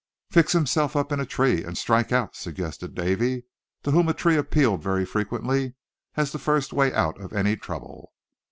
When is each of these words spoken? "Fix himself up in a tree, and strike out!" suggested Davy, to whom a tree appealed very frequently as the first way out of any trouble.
"Fix 0.31 0.53
himself 0.53 0.95
up 0.95 1.11
in 1.11 1.19
a 1.19 1.27
tree, 1.27 1.63
and 1.63 1.77
strike 1.77 2.11
out!" 2.11 2.35
suggested 2.35 2.95
Davy, 2.95 3.43
to 3.83 3.91
whom 3.91 4.09
a 4.09 4.15
tree 4.15 4.35
appealed 4.35 4.81
very 4.81 5.05
frequently 5.05 5.75
as 6.15 6.31
the 6.31 6.39
first 6.39 6.73
way 6.73 6.91
out 6.91 7.21
of 7.21 7.31
any 7.33 7.55
trouble. 7.55 8.11